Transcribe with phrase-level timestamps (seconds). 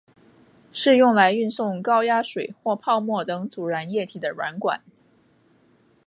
[0.71, 4.81] 是用来运送高压水或泡沫等阻燃液体的软管。